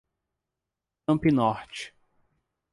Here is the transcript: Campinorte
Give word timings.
Campinorte 1.05 1.93